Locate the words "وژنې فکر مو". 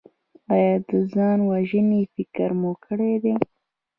1.49-2.71